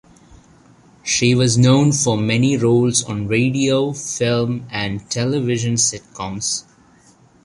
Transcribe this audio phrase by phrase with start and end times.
[1.03, 6.63] She was known for many roles on radio, film and television sitcoms.